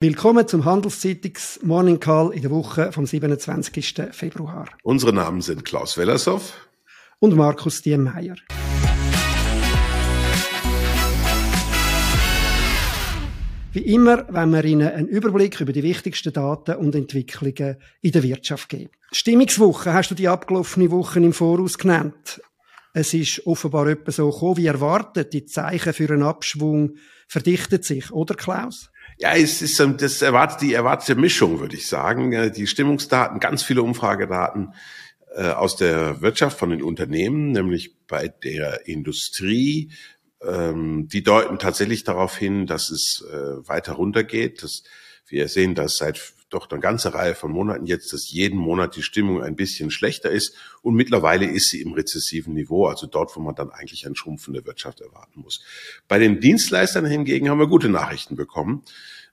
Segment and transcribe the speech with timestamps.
[0.00, 4.12] Willkommen zum Handelszeitungs Morning Call in der Woche vom 27.
[4.12, 4.68] Februar.
[4.84, 6.68] Unsere Namen sind Klaus Wellershoff
[7.18, 8.36] und Markus Diemeyer.
[13.72, 18.22] Wie immer wenn wir Ihnen einen Überblick über die wichtigsten Daten und Entwicklungen in der
[18.22, 18.92] Wirtschaft geben.
[19.10, 22.40] Stimmungswoche hast du die abgelaufene Woche im Voraus genannt.
[22.92, 25.32] Es ist offenbar etwa so gekommen, wie erwartet.
[25.32, 28.92] Die Zeichen für einen Abschwung verdichtet sich, oder Klaus?
[29.20, 32.52] Ja, es ist das erwartet die erwartete Mischung, würde ich sagen.
[32.52, 34.74] Die Stimmungsdaten, ganz viele Umfragedaten
[35.34, 39.90] äh, aus der Wirtschaft von den Unternehmen, nämlich bei der Industrie,
[40.40, 44.62] ähm, die deuten tatsächlich darauf hin, dass es äh, weiter runtergeht.
[44.62, 44.84] Dass
[45.26, 49.02] wir sehen, dass seit doch eine ganze Reihe von Monaten jetzt, dass jeden Monat die
[49.02, 53.40] Stimmung ein bisschen schlechter ist und mittlerweile ist sie im rezessiven Niveau, also dort, wo
[53.40, 55.62] man dann eigentlich eine schrumpfende Wirtschaft erwarten muss.
[56.08, 58.82] Bei den Dienstleistern hingegen haben wir gute Nachrichten bekommen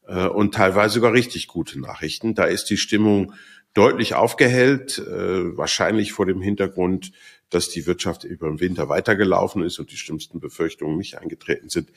[0.07, 2.35] äh, und teilweise sogar richtig gute Nachrichten.
[2.35, 3.33] Da ist die Stimmung
[3.73, 7.11] deutlich aufgehellt, äh, wahrscheinlich vor dem Hintergrund,
[7.49, 11.91] dass die Wirtschaft über den Winter weitergelaufen ist und die schlimmsten Befürchtungen nicht eingetreten sind.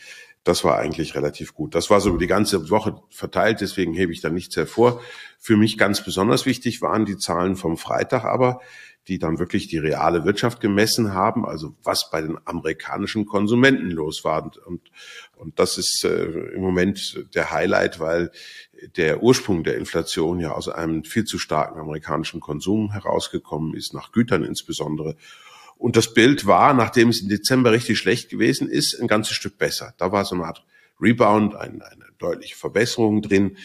[0.44, 1.74] Das war eigentlich relativ gut.
[1.74, 5.02] Das war so über die ganze Woche verteilt, deswegen hebe ich da nichts hervor.
[5.38, 8.60] Für mich ganz besonders wichtig waren die Zahlen vom Freitag aber,
[9.08, 14.22] die dann wirklich die reale Wirtschaft gemessen haben, also was bei den amerikanischen Konsumenten los
[14.22, 14.50] war.
[14.66, 14.90] Und,
[15.36, 16.24] und das ist äh,
[16.54, 18.30] im Moment der Highlight, weil
[18.96, 24.12] der Ursprung der Inflation ja aus einem viel zu starken amerikanischen Konsum herausgekommen ist, nach
[24.12, 25.16] Gütern insbesondere.
[25.76, 29.58] Und das Bild war, nachdem es im Dezember richtig schlecht gewesen ist, ein ganzes Stück
[29.58, 29.94] besser.
[29.98, 30.64] Da war so eine Art
[31.00, 33.56] Rebound, eine, eine deutliche Verbesserung drin.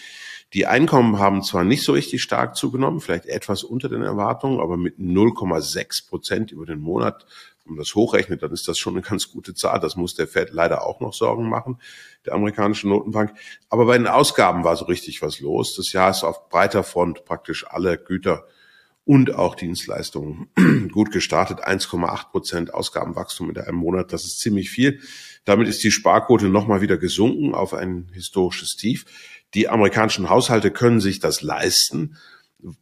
[0.54, 4.78] Die Einkommen haben zwar nicht so richtig stark zugenommen, vielleicht etwas unter den Erwartungen, aber
[4.78, 7.26] mit 0,6 Prozent über den Monat
[7.66, 9.80] wenn man das hochrechnet, dann ist das schon eine ganz gute Zahl.
[9.80, 11.80] Das muss der Fed leider auch noch Sorgen machen,
[12.26, 13.34] der amerikanischen Notenbank.
[13.70, 15.76] Aber bei den Ausgaben war so richtig was los.
[15.76, 18.46] Das Jahr ist auf breiter Front praktisch alle Güter
[19.06, 20.48] und auch Dienstleistungen
[20.92, 21.66] gut gestartet.
[21.66, 25.00] 1,8 Prozent Ausgabenwachstum in einem Monat, das ist ziemlich viel.
[25.46, 29.06] Damit ist die Sparquote nochmal wieder gesunken auf ein historisches Tief.
[29.54, 32.18] Die amerikanischen Haushalte können sich das leisten,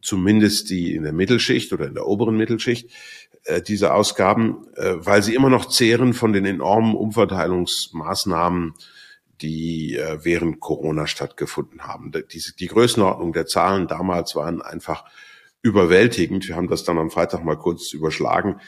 [0.01, 2.89] zumindest die in der Mittelschicht oder in der oberen Mittelschicht.
[3.43, 8.75] Äh, diese Ausgaben, äh, weil sie immer noch zehren von den enormen Umverteilungsmaßnahmen,
[9.41, 12.11] die äh, während Corona stattgefunden haben.
[12.11, 15.05] Die Größenordnung der Zahlen damals waren einfach
[15.61, 16.47] überwältigend.
[16.47, 18.59] Wir haben das dann am Freitag mal kurz überschlagen.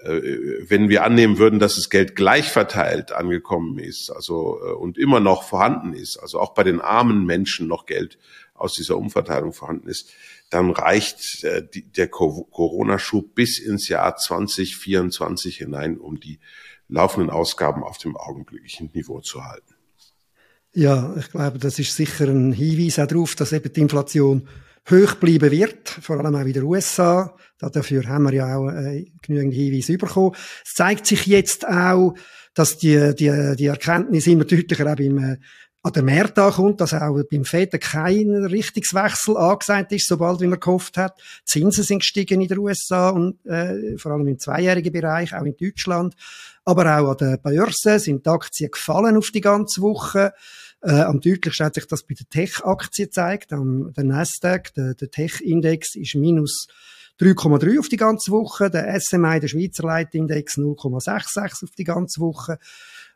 [0.00, 5.42] Wenn wir annehmen würden, dass das Geld gleich verteilt angekommen ist, also und immer noch
[5.42, 8.16] vorhanden ist, also auch bei den armen Menschen noch Geld
[8.54, 10.12] aus dieser Umverteilung vorhanden ist,
[10.50, 16.38] dann reicht äh, der Corona-Schub bis ins Jahr 2024 hinein, um die
[16.88, 19.74] laufenden Ausgaben auf dem augenblicklichen Niveau zu halten.
[20.72, 24.48] Ja, ich glaube, das ist sicher ein Hinweis auch darauf, dass eben die Inflation
[24.90, 27.34] hoch bleiben wird, vor allem auch in den USA.
[27.58, 30.34] Dafür haben wir ja auch äh, genügend Hinweise bekommen.
[30.64, 32.14] Es zeigt sich jetzt auch,
[32.54, 35.36] dass die, die, die Erkenntnis immer deutlicher auch beim äh,
[35.82, 40.58] an der Märkte ankommt, dass auch beim FED kein Richtungswechsel angesagt ist, sobald wie man
[40.58, 41.18] gehofft hat.
[41.18, 45.44] Die Zinsen sind gestiegen in den USA und äh, vor allem im zweijährigen Bereich, auch
[45.44, 46.14] in Deutschland.
[46.64, 50.32] Aber auch an der Börse sind die Aktien gefallen auf die ganze Woche.
[50.80, 53.52] Äh, am deutlichsten hat sich das bei den Tech-Aktien gezeigt.
[53.52, 56.68] Am, der Nasdaq, der, der Tech-Index, ist minus
[57.20, 58.70] 3,3 auf die ganze Woche.
[58.70, 62.58] Der SMI, der Schweizer Leitindex, 0,66 auf die ganze Woche.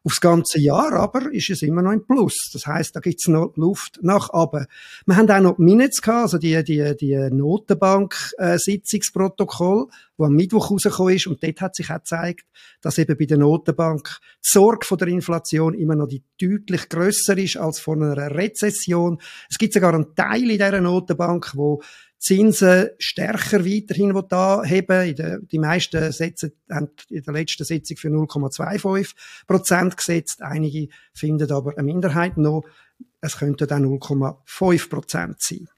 [0.05, 2.51] Aufs ganze Jahr aber ist es immer noch ein Plus.
[2.53, 4.67] Das heißt, da gibt's noch Luft nach oben.
[5.07, 9.87] Wir haben auch noch die Minutes gehabt, also die, die, die Notenbank-Sitzungsprotokoll,
[10.17, 11.29] wo am Mittwoch rausgekommen ist.
[11.29, 12.47] Und dort hat sich auch gezeigt,
[12.81, 17.37] dass eben bei der Notenbank die Sorge vor der Inflation immer noch die deutlich grösser
[17.39, 19.21] ist als vor einer Rezession.
[19.49, 21.81] Es gibt sogar einen Teil in dieser Notenbank, wo
[22.23, 25.17] Zinsen stärker weiterhin da heben.
[25.17, 29.15] Der, die meisten Sätze haben in der letzten Sitzung für 0,25
[29.49, 30.41] Prozent gesetzt.
[30.41, 32.63] Einige finden aber eine Minderheit noch.
[33.21, 35.69] Es könnte dann 0,5 Prozent sein.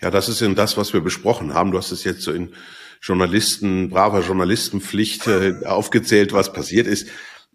[0.00, 1.72] Ja, das ist eben das, was wir besprochen haben.
[1.72, 2.54] Du hast es jetzt so in
[3.02, 7.08] Journalisten, braver Journalistenpflicht äh, aufgezählt, was passiert ist.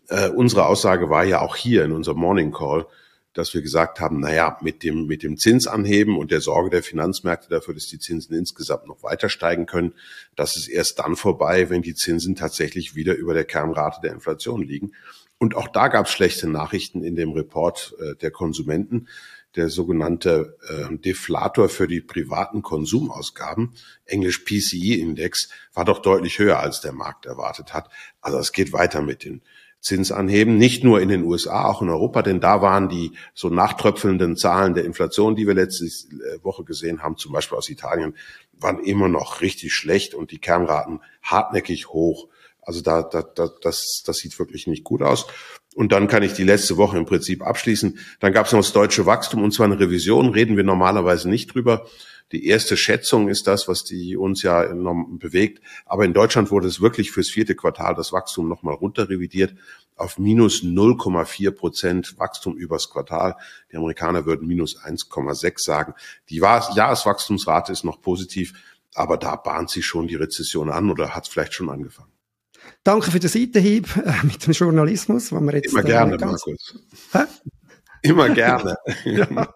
[0.09, 2.87] Äh, unsere Aussage war ja auch hier in unserem Morning Call,
[3.35, 7.49] dass wir gesagt haben, naja, mit dem, mit dem Zinsanheben und der Sorge der Finanzmärkte
[7.49, 9.93] dafür, dass die Zinsen insgesamt noch weiter steigen können,
[10.35, 14.63] das ist erst dann vorbei, wenn die Zinsen tatsächlich wieder über der Kernrate der Inflation
[14.63, 14.93] liegen.
[15.37, 19.09] Und auch da gab es schlechte Nachrichten in dem Report äh, der Konsumenten.
[19.57, 23.73] Der sogenannte äh, Deflator für die privaten Konsumausgaben,
[24.05, 27.89] englisch PCE-Index, war doch deutlich höher, als der Markt erwartet hat.
[28.21, 29.41] Also es geht weiter mit den
[29.85, 33.49] Zins anheben, nicht nur in den USA, auch in Europa, denn da waren die so
[33.49, 35.85] nachtröpfelnden Zahlen der Inflation, die wir letzte
[36.41, 38.15] Woche gesehen haben, zum Beispiel aus Italien,
[38.53, 42.29] waren immer noch richtig schlecht und die Kernraten hartnäckig hoch.
[42.63, 45.27] Also da, da, da das, das sieht wirklich nicht gut aus.
[45.75, 47.99] Und dann kann ich die letzte Woche im Prinzip abschließen.
[48.19, 51.53] Dann gab es noch das deutsche Wachstum und zwar eine Revision, reden wir normalerweise nicht
[51.53, 51.85] drüber.
[52.31, 55.61] Die erste Schätzung ist das, was die uns ja enorm bewegt.
[55.85, 59.55] Aber in Deutschland wurde es wirklich fürs vierte Quartal das Wachstum nochmal runterrevidiert
[59.95, 63.35] auf minus 0,4 Prozent Wachstum übers Quartal.
[63.71, 65.93] Die Amerikaner würden minus 1,6 sagen.
[66.29, 68.53] Die Jahreswachstumsrate ist noch positiv,
[68.93, 72.11] aber da bahnt sich schon die Rezession an oder hat es vielleicht schon angefangen.
[72.83, 76.75] Danke für den Seitenhieb äh, mit dem Journalismus, wo wir jetzt immer äh, gerne, Markus.
[77.11, 77.19] Hä?
[78.05, 78.77] Immer gerne.
[79.05, 79.55] ja.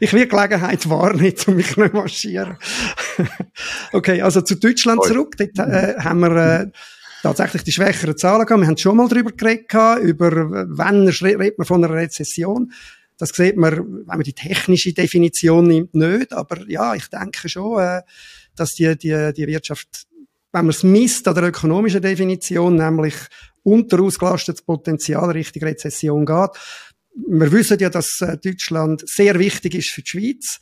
[0.00, 2.56] Ich will Gelegenheit wahrnehmen, um mich nicht marschieren.
[3.92, 5.36] okay, also zu Deutschland zurück.
[5.36, 6.66] Dort äh, haben wir äh,
[7.22, 8.60] tatsächlich die schwächeren Zahlen gehabt.
[8.60, 12.72] Wir haben schon mal darüber geredet, über wann redet man von einer Rezession.
[13.16, 16.32] Das sieht man, wenn man die technische Definition nimmt, nicht.
[16.32, 18.02] Aber ja, ich denke schon, äh,
[18.54, 20.06] dass die, die, die Wirtschaft,
[20.52, 23.14] wenn man es misst an der ökonomischen Definition, nämlich
[23.64, 26.50] unterausgelastetes Potenzial Richtung Rezession geht,
[27.26, 30.60] wir wissen ja, dass äh, Deutschland sehr wichtig ist für die Schweiz.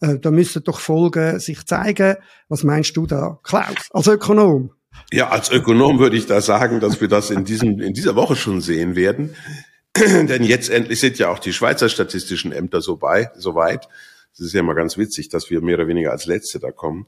[0.00, 2.16] Äh, da müssen doch Folgen sich zeigen.
[2.48, 4.72] Was meinst du da, Klaus, als Ökonom?
[5.12, 8.36] Ja, als Ökonom würde ich da sagen, dass wir das in, diesem, in dieser Woche
[8.36, 9.34] schon sehen werden.
[9.96, 13.88] Denn jetzt endlich sind ja auch die Schweizer statistischen Ämter so, bei, so weit.
[14.32, 17.06] Es ist ja mal ganz witzig, dass wir mehr oder weniger als Letzte da kommen,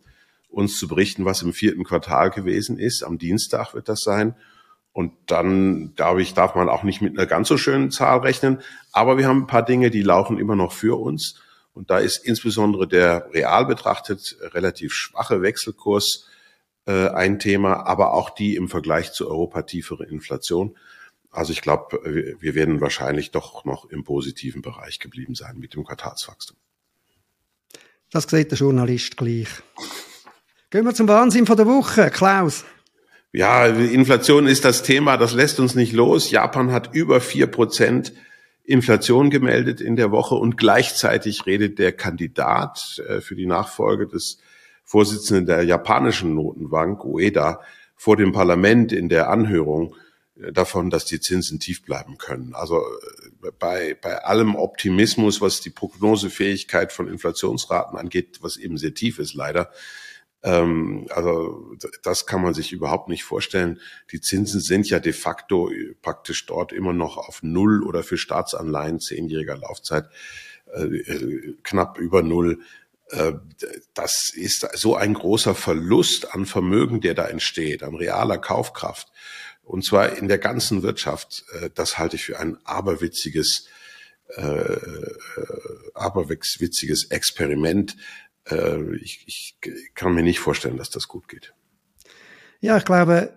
[0.49, 3.03] uns zu berichten, was im vierten Quartal gewesen ist.
[3.03, 4.37] Am Dienstag wird das sein.
[4.97, 8.63] Und dann, glaube ich, darf man auch nicht mit einer ganz so schönen Zahl rechnen.
[8.93, 11.39] Aber wir haben ein paar Dinge, die laufen immer noch für uns.
[11.75, 16.31] Und da ist insbesondere der real betrachtet relativ schwache Wechselkurs
[16.87, 20.75] äh, ein Thema, aber auch die im Vergleich zu Europa tiefere Inflation.
[21.31, 22.01] Also ich glaube,
[22.41, 26.57] wir werden wahrscheinlich doch noch im positiven Bereich geblieben sein mit dem Quartalswachstum.
[28.11, 29.49] Das sieht der Journalist gleich.
[30.71, 32.09] Gehen wir zum Wahnsinn von der Woche.
[32.09, 32.65] Klaus.
[33.37, 36.31] Ja, Inflation ist das Thema, das lässt uns nicht los.
[36.31, 38.15] Japan hat über vier Prozent
[38.65, 44.39] Inflation gemeldet in der Woche und gleichzeitig redet der Kandidat äh, für die Nachfolge des
[44.85, 47.61] Vorsitzenden der japanischen Notenbank, Ueda,
[47.95, 49.95] vor dem Parlament in der Anhörung
[50.41, 52.55] äh, davon, dass die Zinsen tief bleiben können.
[52.55, 58.95] Also äh, bei, bei allem Optimismus, was die Prognosefähigkeit von Inflationsraten angeht, was eben sehr
[58.95, 59.71] tief ist leider,
[60.47, 63.81] ähm, also das kann man sich überhaupt nicht vorstellen.
[64.13, 65.71] Die Zinsen sind ja de facto
[66.03, 70.09] praktisch dort immer noch auf Null oder für Staatsanleihen zehnjähriger Laufzeit
[70.73, 72.61] äh, äh, knapp über Null.
[73.11, 73.33] Äh,
[73.93, 79.09] das ist so ein großer Verlust an Vermögen, der da entsteht, an realer Kaufkraft.
[79.65, 81.45] Und zwar in der ganzen Wirtschaft.
[81.61, 83.67] Äh, das halte ich für ein aberwitziges,
[84.37, 84.77] äh,
[85.95, 87.97] aberwitziges Experiment,
[88.51, 89.59] äh, ich, ich
[89.95, 91.55] kann mir nicht vorstellen, dass das gut geht.
[92.61, 93.33] Ja, ich glaube,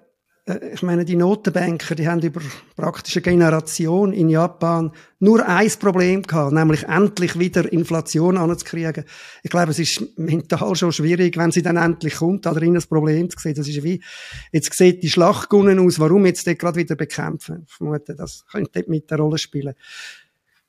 [0.46, 2.42] äh, ich meine, die Notenbanker, die haben über
[2.76, 9.06] praktische Generation in Japan nur ein Problem gehabt, nämlich endlich wieder Inflation anzukriegen.
[9.44, 12.84] Ich glaube, es ist mental schon schwierig, wenn sie dann endlich kommt, da drin ein
[12.84, 13.56] Problem zu sehen.
[13.56, 14.02] Das ist wie,
[14.52, 17.66] jetzt sieht die Schlachtgunnen aus, warum jetzt gerade wieder bekämpfen?
[17.68, 19.76] Ich vermute, das könnte mit der Rolle spielen.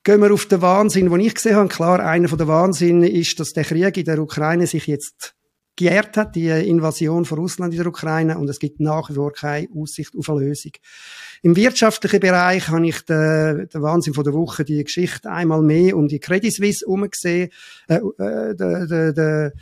[0.02, 1.68] Gehen wir auf den Wahnsinn, den ich gesehen habe.
[1.68, 5.34] Klar, einer der Wahnsinn ist, dass der Krieg in der Ukraine sich jetzt
[5.76, 9.32] geehrt hat, die Invasion von Russland in der Ukraine, und es gibt nach wie vor
[9.32, 10.72] keine Aussicht auf eine Lösung.
[11.42, 15.96] Im wirtschaftlichen Bereich habe ich den, den Wahnsinn von der Woche, die Geschichte einmal mehr
[15.96, 17.50] um die Credit Suisse umgesehen.
[17.88, 19.52] Äh, äh, der, der, der,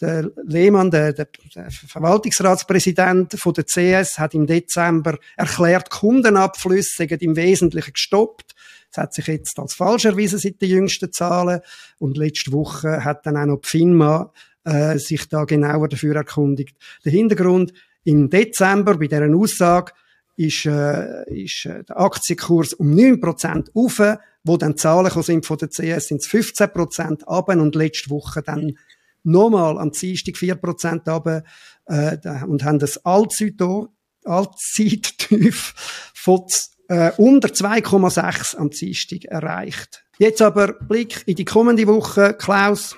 [0.00, 7.18] der Lehmann, der, der, der Verwaltungsratspräsident von der CS, hat im Dezember erklärt, Kundenabflüsse seien
[7.18, 8.54] im Wesentlichen gestoppt.
[8.90, 11.60] Das hat sich jetzt als falsch erwiesen seit den jüngsten Zahlen.
[11.98, 14.32] Und letzte Woche hat dann auch noch die FINMA
[14.64, 16.76] äh, sich da genauer dafür erkundigt.
[17.04, 17.72] Der Hintergrund
[18.04, 19.92] im Dezember bei deren Aussage
[20.36, 25.68] ist, äh, ist äh, der Aktienkurs um 9% auf, wo dann Zahlen sind von der
[25.68, 28.78] CS sind es 15% ab und letzte Woche dann
[29.24, 31.42] nochmal am Dienstag 4% runter,
[31.86, 32.16] äh,
[32.46, 35.74] und haben das Allzeittief
[36.14, 36.46] von
[36.88, 40.04] äh, unter 2,6 am Dienstag erreicht.
[40.18, 42.34] Jetzt aber Blick in die kommende Woche.
[42.34, 42.96] Klaus,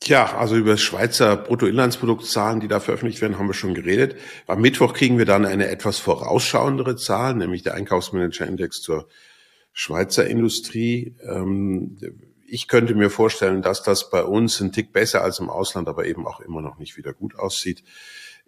[0.00, 4.16] Tja, also über Schweizer Bruttoinlandsproduktzahlen, die da veröffentlicht werden, haben wir schon geredet.
[4.46, 9.08] Am Mittwoch kriegen wir dann eine etwas vorausschauendere Zahl, nämlich der Einkaufsmanager-Index zur
[9.72, 11.16] Schweizer Industrie.
[11.28, 11.98] Ähm,
[12.46, 16.06] ich könnte mir vorstellen, dass das bei uns ein Tick besser als im Ausland, aber
[16.06, 17.82] eben auch immer noch nicht wieder gut aussieht.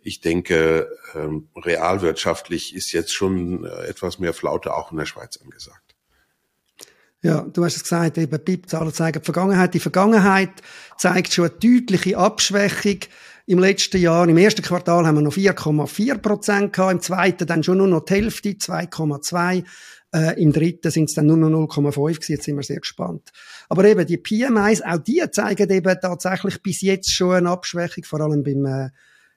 [0.03, 5.39] Ich denke, ähm, realwirtschaftlich ist jetzt schon äh, etwas mehr Flaute auch in der Schweiz
[5.43, 5.91] angesagt.
[7.23, 9.75] Ja, du hast es gesagt, eben BIP-Zahlen zeigen die Vergangenheit.
[9.75, 10.51] Die Vergangenheit
[10.97, 13.01] zeigt schon eine deutliche Abschwächung.
[13.45, 17.63] Im letzten Jahr, im ersten Quartal haben wir noch 4,4 Prozent gehabt, im zweiten dann
[17.63, 19.65] schon nur noch die Hälfte, 2,2.
[20.13, 22.33] Äh, Im dritten sind es dann nur noch 0,5 gewesen.
[22.33, 23.31] Jetzt sind wir sehr gespannt.
[23.69, 28.21] Aber eben die PMIs, auch die zeigen eben tatsächlich bis jetzt schon eine Abschwächung, vor
[28.21, 28.91] allem beim äh,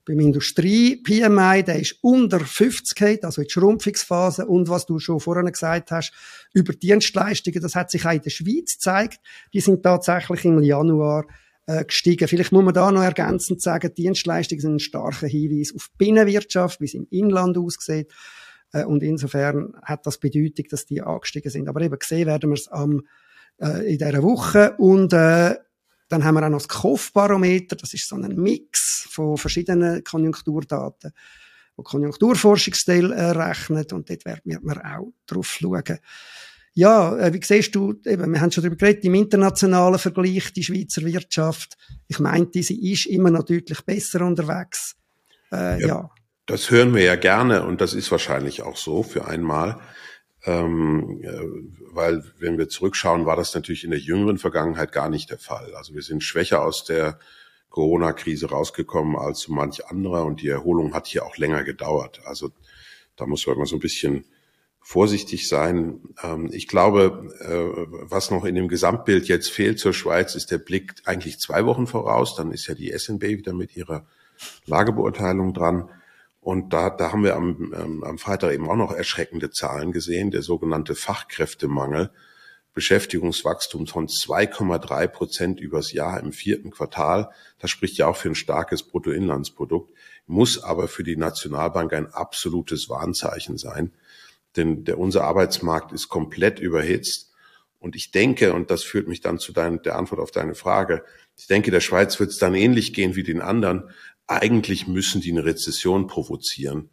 [0.05, 4.45] beim Industrie-PMI, der ist unter 50 also in der Schrumpfungsphase.
[4.45, 6.11] Und was du schon vorhin gesagt hast,
[6.53, 9.19] über Dienstleistungen, das hat sich auch in der Schweiz gezeigt.
[9.53, 11.25] Die sind tatsächlich im Januar
[11.67, 12.27] äh, gestiegen.
[12.27, 16.81] Vielleicht muss man da noch ergänzend sagen, Dienstleistungen sind ein starker Hinweis auf die Binnenwirtschaft,
[16.81, 18.11] wie es im Inland aussieht.
[18.73, 21.69] Äh, und insofern hat das Bedeutung, dass die angestiegen sind.
[21.69, 23.03] Aber eben gesehen werden wir es am,
[23.61, 24.75] äh, in dieser Woche.
[24.77, 25.55] Und äh,
[26.09, 31.11] dann haben wir auch noch das Kopfbarometer, das ist so ein Mix von verschiedenen Konjunkturdaten,
[31.75, 35.99] wo die Konjunkturforschungsstelle errechnet und dort wird man auch drauf schauen.
[36.75, 40.63] Ja, äh, wie siehst du, eben, wir haben schon darüber geredet, im internationalen Vergleich, die
[40.63, 44.95] Schweizer Wirtschaft, ich meinte, sie ist immer noch deutlich besser unterwegs.
[45.51, 46.09] Äh, ja, ja.
[46.45, 49.79] Das hören wir ja gerne und das ist wahrscheinlich auch so für einmal
[50.45, 55.39] ähm, weil wenn wir zurückschauen, war das natürlich in der jüngeren Vergangenheit gar nicht der
[55.39, 55.73] Fall.
[55.75, 57.19] Also wir sind schwächer aus der
[57.69, 62.21] Corona-Krise rausgekommen als so manch anderer und die Erholung hat hier auch länger gedauert.
[62.25, 62.51] Also
[63.15, 64.25] da muss man immer so ein bisschen
[64.79, 66.01] vorsichtig sein.
[66.21, 70.57] Ähm, ich glaube, äh, was noch in dem Gesamtbild jetzt fehlt zur Schweiz, ist der
[70.57, 72.35] Blick eigentlich zwei Wochen voraus.
[72.35, 74.05] Dann ist ja die SNB wieder mit ihrer
[74.65, 75.89] Lagebeurteilung dran.
[76.43, 80.29] Und da, da haben wir am, ähm, am Freitag eben auch noch erschreckende Zahlen gesehen.
[80.29, 82.11] Der sogenannte Fachkräftemangel,
[82.73, 87.29] Beschäftigungswachstum von 2,3 Prozent übers Jahr im vierten Quartal.
[87.59, 89.93] Das spricht ja auch für ein starkes Bruttoinlandsprodukt,
[90.27, 93.93] muss aber für die Nationalbank ein absolutes Warnzeichen sein.
[94.57, 97.31] Denn der, unser Arbeitsmarkt ist komplett überhitzt.
[97.79, 101.03] Und ich denke, und das führt mich dann zu dein, der Antwort auf deine Frage,
[101.37, 103.89] ich denke, der Schweiz wird es dann ähnlich gehen wie den anderen
[104.33, 106.89] eigentlich müssen die eine Rezession provozieren,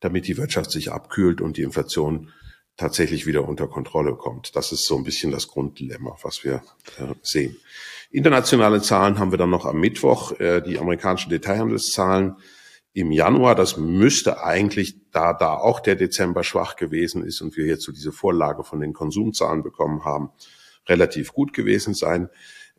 [0.00, 2.32] damit die Wirtschaft sich abkühlt und die Inflation
[2.76, 4.56] tatsächlich wieder unter Kontrolle kommt.
[4.56, 6.62] Das ist so ein bisschen das Grunddilemma, was wir
[6.98, 7.56] äh, sehen.
[8.10, 12.36] Internationale Zahlen haben wir dann noch am Mittwoch, äh, die amerikanischen Detailhandelszahlen
[12.92, 13.54] im Januar.
[13.54, 18.12] Das müsste eigentlich, da da auch der Dezember schwach gewesen ist und wir so diese
[18.12, 20.30] Vorlage von den Konsumzahlen bekommen haben,
[20.88, 22.30] relativ gut gewesen sein.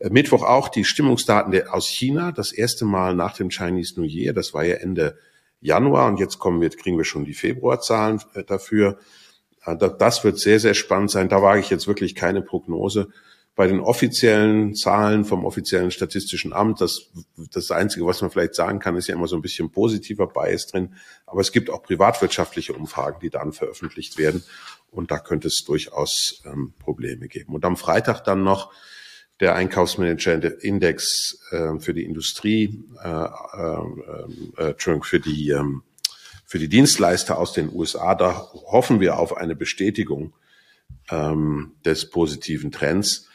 [0.02, 4.08] Äh, Mittwoch auch die Stimmungsdaten der, aus China, das erste Mal nach dem Chinese New
[4.08, 5.18] Year, das war ja Ende
[5.62, 8.98] Januar und jetzt kommen wir, kriegen wir schon die Februarzahlen äh, dafür.
[9.66, 11.30] Äh, das wird sehr, sehr spannend sein.
[11.30, 13.10] Da wage ich jetzt wirklich keine Prognose.
[13.54, 17.12] Bei den offiziellen Zahlen vom offiziellen Statistischen Amt, das,
[17.52, 20.68] das Einzige, was man vielleicht sagen kann, ist ja immer so ein bisschen positiver Bias
[20.68, 20.96] drin.
[21.26, 24.44] Aber es gibt auch privatwirtschaftliche Umfragen, die dann veröffentlicht werden.
[24.90, 27.54] Und da könnte es durchaus ähm, Probleme geben.
[27.54, 28.72] Und am Freitag dann noch
[29.42, 35.84] der Einkaufsmanager-Index äh, für die Industrie, äh, äh, äh, für die ähm,
[36.46, 38.14] für die Dienstleister aus den USA.
[38.14, 40.34] Da hoffen wir auf eine Bestätigung
[41.10, 43.30] ähm, des positiven Trends.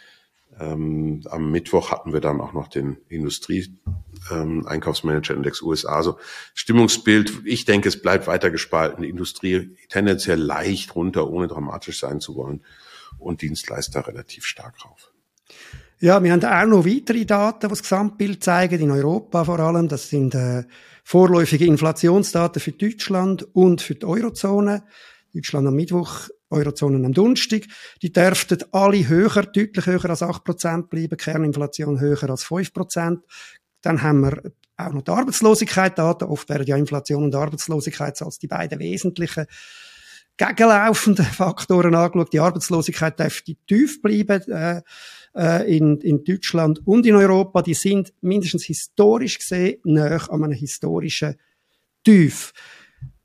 [0.61, 3.75] Ähm, am Mittwoch hatten wir dann auch noch den Industrie
[4.31, 4.67] ähm,
[5.63, 5.97] USA.
[5.97, 6.19] Also
[6.53, 9.03] Stimmungsbild, ich denke, es bleibt weiter gespalten.
[9.03, 12.63] Die Industrie tendenziell leicht runter, ohne dramatisch sein zu wollen
[13.19, 15.11] und Dienstleister relativ stark rauf.
[15.99, 19.89] Ja, wir haben auch noch weitere Daten, die das Gesamtbild zeigen, in Europa vor allem.
[19.89, 20.65] Das sind äh,
[21.03, 24.85] vorläufige Inflationsdaten für Deutschland und für die Eurozone.
[25.33, 27.63] Deutschland am Mittwoch, Eurozone am Donnerstag.
[28.03, 33.21] Die dürften alle höher, deutlich höher als 8% bleiben, Kerninflation höher als 5%.
[33.81, 36.25] Dann haben wir auch noch die Arbeitslosigkeit Daten.
[36.25, 39.47] Oft werden ja Inflation und Arbeitslosigkeit als die beiden wesentlichen
[40.37, 42.33] gegenlaufenden Faktoren angeschaut.
[42.33, 44.43] Die Arbeitslosigkeit dürfte tief bleiben.
[44.51, 44.83] Äh,
[45.37, 50.55] äh, in, in Deutschland und in Europa, die sind mindestens historisch gesehen näher an einem
[50.55, 51.37] historischen
[52.03, 52.53] Tief.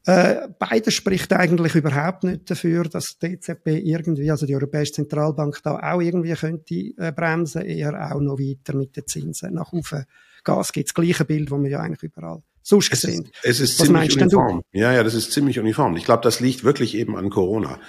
[0.05, 5.61] Äh, beides spricht eigentlich überhaupt nicht dafür, dass die EZB irgendwie, also die Europäische Zentralbank,
[5.63, 10.05] da auch irgendwie könnte äh, bremsen, eher auch noch weiter mit den Zinsen nach oben.
[10.43, 13.79] Gas gibt das gleiche Bild, wo wir ja eigentlich überall sonst es ist, es ist
[13.79, 14.61] Was ziemlich uniform.
[14.71, 15.95] Ja, ja, das ist ziemlich uniform.
[15.97, 17.79] Ich glaube, das liegt wirklich eben an Corona.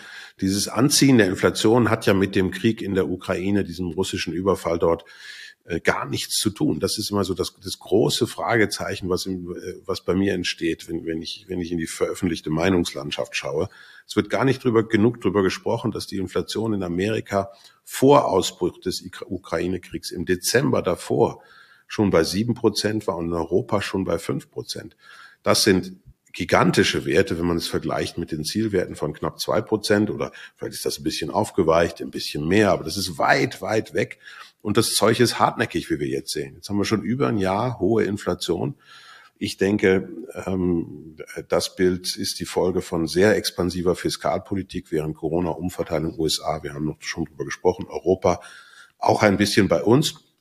[0.41, 4.79] Dieses Anziehen der Inflation hat ja mit dem Krieg in der Ukraine, diesem russischen Überfall
[4.79, 5.05] dort,
[5.65, 6.81] äh, gar nichts zu tun.
[6.81, 10.89] Das ist immer so das, das große Fragezeichen, was, im, äh, was bei mir entsteht,
[10.89, 13.69] wenn, wenn, ich, wenn ich in die veröffentlichte Meinungslandschaft schaue.
[14.07, 17.53] Es wird gar nicht drüber, genug drüber gesprochen, dass die Inflation in Amerika
[17.85, 21.43] vor Ausbruch des Ukraine-Kriegs im Dezember davor
[21.93, 24.97] schon bei sieben Prozent war und in Europa schon bei fünf Prozent.
[25.43, 25.93] Das sind
[26.33, 30.73] gigantische Werte, wenn man es vergleicht mit den Zielwerten von knapp zwei Prozent oder vielleicht
[30.73, 34.19] ist das ein bisschen aufgeweicht, ein bisschen mehr, aber das ist weit, weit weg.
[34.63, 36.55] Und das Zeug ist hartnäckig, wie wir jetzt sehen.
[36.55, 38.77] Jetzt haben wir schon über ein Jahr hohe Inflation.
[39.37, 40.09] Ich denke,
[40.47, 41.19] ähm,
[41.51, 46.63] das Bild ist die Folge von sehr expansiver Fiskalpolitik während Corona-Umverteilung USA.
[46.63, 47.85] Wir haben noch schon drüber gesprochen.
[47.87, 48.41] Europa
[48.99, 50.32] auch ein bisschen bei uns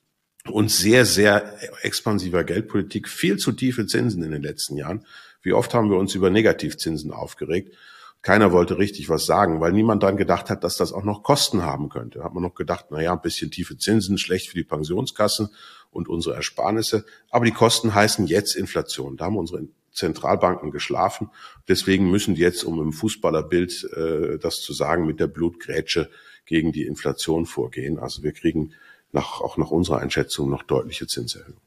[0.50, 3.08] und sehr, sehr expansiver Geldpolitik.
[3.08, 5.06] Viel zu tiefe Zinsen in den letzten Jahren.
[5.42, 7.76] Wie oft haben wir uns über Negativzinsen aufgeregt?
[8.22, 11.62] Keiner wollte richtig was sagen, weil niemand daran gedacht hat, dass das auch noch Kosten
[11.62, 12.20] haben könnte.
[12.20, 15.48] Da hat man noch gedacht, na ja, ein bisschen tiefe Zinsen, schlecht für die Pensionskassen
[15.90, 17.04] und unsere Ersparnisse.
[17.30, 19.16] Aber die Kosten heißen jetzt Inflation.
[19.16, 21.30] Da haben unsere Zentralbanken geschlafen.
[21.68, 26.08] Deswegen müssen die jetzt, um im Fußballerbild äh, das zu sagen, mit der Blutgrätsche
[26.46, 27.98] gegen die Inflation vorgehen.
[27.98, 28.72] Also wir kriegen
[29.12, 31.60] nach, auch nach unserer Einschätzung noch deutliche Zinserhöhungen.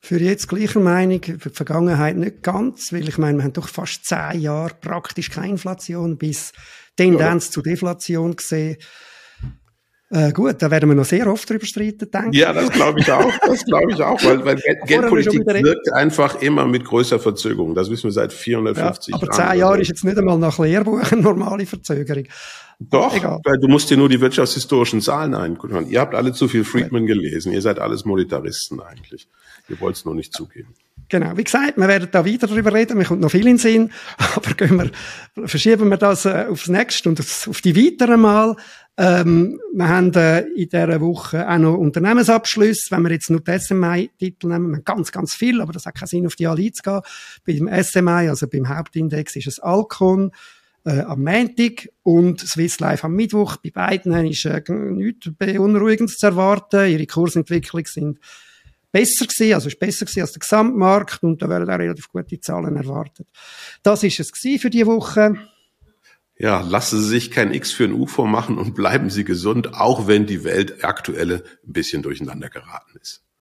[0.00, 3.68] Für jetzt gleicher Meinung, für die Vergangenheit nicht ganz, weil ich meine, wir haben doch
[3.68, 6.52] fast zehn Jahre praktisch keine Inflation bis
[6.96, 7.52] Tendenz ja.
[7.52, 8.76] zu Deflation gesehen.
[10.10, 12.38] Äh, gut, da werden wir noch sehr oft drüber streiten, denke ich.
[12.38, 13.30] Ja, das glaube ich auch.
[13.46, 17.74] Das glaube ich auch, weil, weil Geld, Geldpolitik wirkt einfach immer mit größer Verzögerung.
[17.74, 19.40] Das wissen wir seit 450 ja, aber Jahren.
[19.40, 22.24] Aber zehn Jahre ist jetzt nicht einmal nach Lehrbuch eine normale Verzögerung.
[22.80, 23.40] Doch, Egal.
[23.44, 25.90] weil du musst dir nur die wirtschaftshistorischen Zahlen eingucken.
[25.90, 27.52] Ihr habt alle zu viel Friedman gelesen.
[27.52, 29.28] Ihr seid alles Monetaristen eigentlich.
[29.68, 30.72] Ihr wollt es nur nicht zugeben.
[31.10, 33.58] Genau, wie gesagt, wir werden da weiter darüber reden, mir kommt noch viel in den
[33.58, 33.90] Sinn,
[34.36, 38.56] aber gehen wir, verschieben wir das äh, aufs nächste und auf die weiteren Mal.
[39.00, 43.56] Ähm, wir haben äh, in dieser Woche auch noch Unternehmensabschlüsse, wenn wir jetzt nur die
[43.56, 47.02] SMI-Titel nehmen, wir ganz, ganz viel, aber das hat keinen Sinn, auf die alle einzugehen.
[47.46, 50.32] Beim SMI, also beim Hauptindex, ist es Alcon,
[50.84, 53.58] äh, am Montag und Swiss Life am Mittwoch.
[53.58, 56.90] Bei beiden ist äh, nichts Beunruhigendes zu erwarten.
[56.90, 58.18] Ihre Kursentwicklungen sind
[58.90, 62.40] besser gewesen, also ist besser gewesen als der Gesamtmarkt und da werden auch relativ gute
[62.40, 63.28] Zahlen erwartet.
[63.84, 65.36] Das ist es für die Woche.
[66.40, 70.06] Ja, lassen Sie sich kein X für ein U vormachen und bleiben Sie gesund, auch
[70.06, 73.27] wenn die Welt aktuelle ein bisschen durcheinander geraten ist.